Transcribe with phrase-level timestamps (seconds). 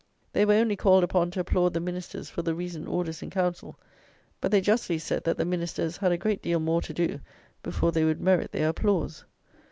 [0.33, 3.79] They were only called upon to applaud the Ministers for the recent Orders in Council;
[4.39, 7.19] but they justly said that the Ministers had a great deal more to do,
[7.61, 9.25] before they would merit their applause.